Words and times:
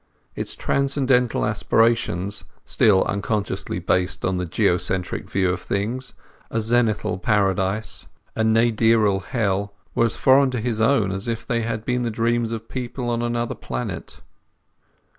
Its 0.35 0.55
transcendental 0.55 1.45
aspirations—still 1.45 3.03
unconsciously 3.03 3.77
based 3.77 4.25
on 4.25 4.37
the 4.37 4.47
geocentric 4.47 5.29
view 5.29 5.51
of 5.51 5.61
things, 5.61 6.15
a 6.49 6.57
zenithal 6.59 7.21
paradise, 7.21 8.07
a 8.35 8.41
nadiral 8.43 9.21
hell—were 9.23 10.05
as 10.05 10.15
foreign 10.17 10.49
to 10.49 10.59
his 10.59 10.81
own 10.81 11.11
as 11.11 11.27
if 11.27 11.45
they 11.45 11.61
had 11.61 11.85
been 11.85 12.01
the 12.01 12.09
dreams 12.09 12.51
of 12.51 12.67
people 12.67 13.11
on 13.11 13.21
another 13.21 13.53
planet. 13.53 14.23